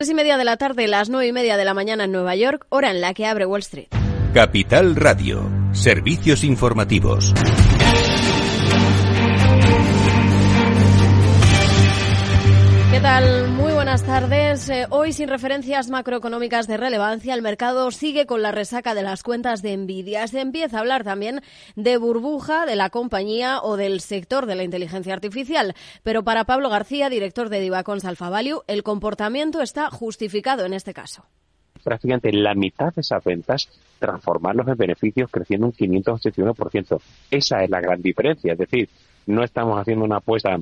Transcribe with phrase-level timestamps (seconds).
[0.00, 2.36] Tres y media de la tarde, las nueve y media de la mañana en Nueva
[2.36, 3.88] York, hora en la que abre Wall Street.
[4.32, 7.34] Capital Radio, servicios informativos.
[12.92, 13.48] ¿Qué tal?
[13.48, 14.68] Muy buenas tardes.
[14.70, 19.22] Eh, hoy, sin referencias macroeconómicas de relevancia, el mercado sigue con la resaca de las
[19.22, 20.26] cuentas de Nvidia.
[20.26, 21.42] Se empieza a hablar también
[21.76, 25.76] de burbuja de la compañía o del sector de la inteligencia artificial.
[26.02, 30.92] Pero para Pablo García, director de Divacons Alpha Value, el comportamiento está justificado en este
[30.92, 31.24] caso.
[31.84, 33.68] Prácticamente la mitad de esas ventas
[34.00, 37.00] transformarlos en beneficios creciendo un 581%.
[37.30, 38.54] Esa es la gran diferencia.
[38.54, 38.88] Es decir,
[39.26, 40.58] no estamos haciendo una apuesta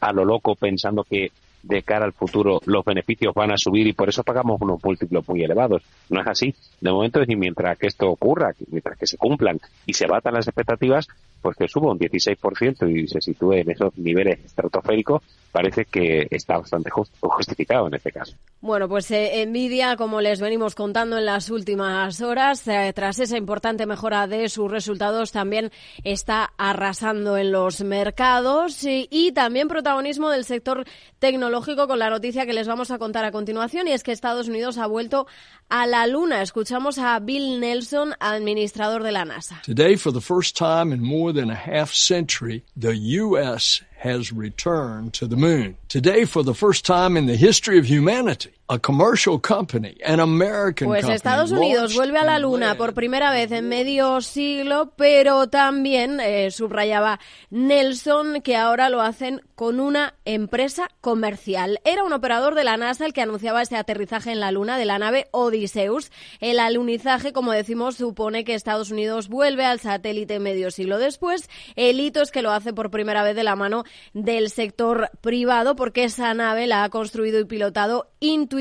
[0.00, 1.32] a lo loco pensando que
[1.64, 5.26] de cara al futuro los beneficios van a subir y por eso pagamos unos múltiplos
[5.28, 5.82] muy elevados.
[6.10, 6.54] No es así.
[6.80, 10.46] De momento, es mientras que esto ocurra, mientras que se cumplan y se batan las
[10.46, 11.08] expectativas,
[11.40, 15.22] pues que suba un 16% y se sitúe en esos niveles estratosféricos,
[15.54, 18.34] parece que está bastante justificado en este caso.
[18.60, 23.38] Bueno, pues eh, Nvidia, como les venimos contando en las últimas horas, eh, tras esa
[23.38, 25.70] importante mejora de sus resultados, también
[26.02, 30.84] está arrasando en los mercados y, y también protagonismo del sector
[31.20, 34.48] tecnológico con la noticia que les vamos a contar a continuación y es que Estados
[34.48, 35.28] Unidos ha vuelto
[35.68, 36.42] a la luna.
[36.42, 39.62] Escuchamos a Bill Nelson, administrador de la NASA.
[39.64, 43.84] Today, for the first time in more than a half century, the U.S.
[44.04, 45.78] has returned to the moon.
[45.88, 50.88] Today, for the first time in the history of humanity, a commercial company, an American
[50.88, 56.18] pues Estados Unidos vuelve a la Luna por primera vez en medio siglo, pero también
[56.18, 57.20] eh, subrayaba
[57.50, 61.78] Nelson que ahora lo hacen con una empresa comercial.
[61.84, 64.84] Era un operador de la NASA el que anunciaba este aterrizaje en la Luna de
[64.86, 66.10] la nave Odysseus.
[66.40, 71.48] El alunizaje, como decimos, supone que Estados Unidos vuelve al satélite medio siglo después.
[71.76, 75.76] El hito es que lo hace por primera vez de la mano del sector privado
[75.76, 78.08] porque esa nave la ha construido y pilotado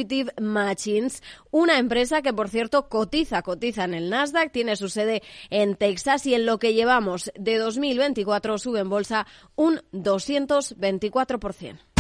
[0.03, 0.33] Intuitive
[1.51, 6.25] una empresa que por cierto cotiza, cotiza en el Nasdaq, tiene su sede en Texas
[6.25, 9.25] y en lo que llevamos de 2024 sube en bolsa
[9.55, 11.92] un 224%.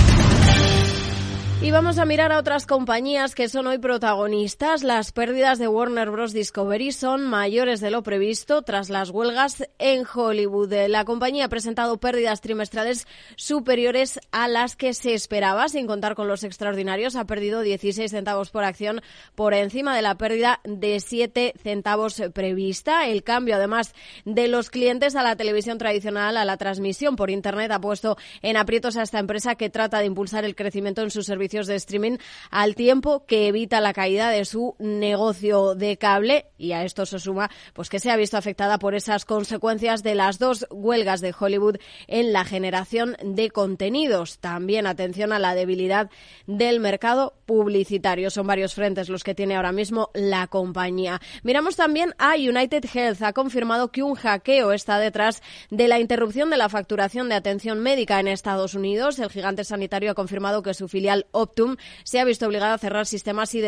[1.63, 4.83] Y vamos a mirar a otras compañías que son hoy protagonistas.
[4.83, 6.33] Las pérdidas de Warner Bros.
[6.33, 10.73] Discovery son mayores de lo previsto tras las huelgas en Hollywood.
[10.89, 13.07] La compañía ha presentado pérdidas trimestrales
[13.37, 17.15] superiores a las que se esperaba, sin contar con los extraordinarios.
[17.15, 18.99] Ha perdido 16 centavos por acción
[19.33, 23.07] por encima de la pérdida de 7 centavos prevista.
[23.07, 27.71] El cambio, además de los clientes a la televisión tradicional, a la transmisión por Internet,
[27.71, 31.25] ha puesto en aprietos a esta empresa que trata de impulsar el crecimiento en sus
[31.25, 32.17] servicios de streaming
[32.49, 37.19] al tiempo que evita la caída de su negocio de cable y a esto se
[37.19, 41.33] suma pues que se ha visto afectada por esas consecuencias de las dos huelgas de
[41.37, 41.77] Hollywood
[42.07, 44.39] en la generación de contenidos.
[44.39, 46.09] También atención a la debilidad
[46.47, 48.29] del mercado publicitario.
[48.29, 51.21] Son varios frentes los que tiene ahora mismo la compañía.
[51.43, 53.21] Miramos también a United Health.
[53.21, 57.79] Ha confirmado que un hackeo está detrás de la interrupción de la facturación de atención
[57.79, 59.19] médica en Estados Unidos.
[59.19, 63.05] El gigante sanitario ha confirmado que su filial Optum se ha visto obligado a cerrar
[63.05, 63.61] sistemas y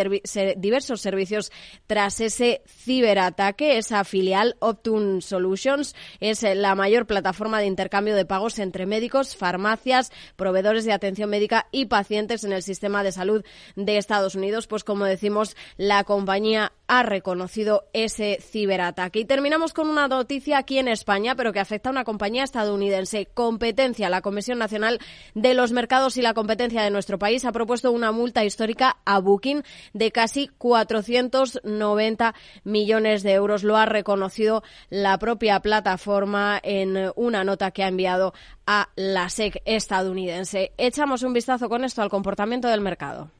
[0.58, 1.52] diversos servicios
[1.88, 3.78] tras ese ciberataque.
[3.78, 10.12] Esa filial Optum Solutions es la mayor plataforma de intercambio de pagos entre médicos, farmacias,
[10.35, 13.44] proveedores de atención médica y pacientes en el sistema de salud
[13.75, 14.68] de Estados Unidos.
[14.68, 19.19] Pues como decimos, la compañía ha reconocido ese ciberataque.
[19.19, 23.28] Y terminamos con una noticia aquí en España, pero que afecta a una compañía estadounidense.
[23.34, 24.09] Competencia.
[24.09, 25.00] La Comisión Nacional
[25.34, 29.19] de los Mercados y la Competencia de nuestro país ha propuesto una multa histórica a
[29.19, 32.35] Booking de casi 490
[32.66, 33.63] millones de euros.
[33.63, 38.33] Lo ha reconocido la propia plataforma en una nota que ha enviado
[38.67, 40.73] a la SEC estadounidense.
[40.77, 43.31] Echamos un vistazo con esto al comportamiento del mercado.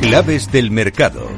[0.00, 1.28] Claves del mercado.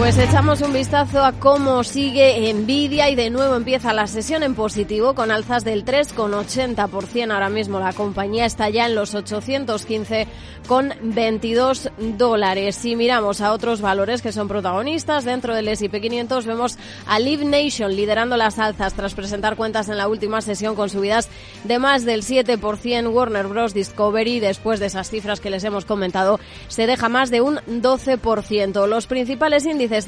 [0.00, 4.54] Pues echamos un vistazo a cómo sigue Nvidia y de nuevo empieza la sesión en
[4.54, 7.30] positivo con alzas del 3,80%.
[7.30, 10.26] Ahora mismo la compañía está ya en los 815
[10.66, 12.76] con 22 dólares.
[12.76, 17.44] Si miramos a otros valores que son protagonistas dentro del S&P 500 vemos a Live
[17.44, 21.28] Nation liderando las alzas tras presentar cuentas en la última sesión con subidas
[21.64, 23.12] de más del 7%.
[23.12, 23.74] Warner Bros.
[23.74, 28.86] Discovery después de esas cifras que les hemos comentado se deja más de un 12%.
[28.86, 29.66] Los principales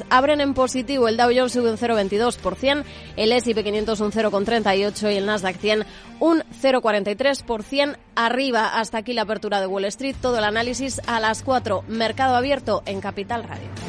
[0.09, 1.07] abren en positivo.
[1.07, 2.83] El Dow Jones sube un 0,22%,
[3.15, 5.85] el S&P 500 un 0,38% y el Nasdaq 100
[6.19, 8.79] un 0,43% arriba.
[8.79, 10.15] Hasta aquí la apertura de Wall Street.
[10.21, 11.83] Todo el análisis a las 4.
[11.87, 13.82] Mercado abierto en Capital Radio.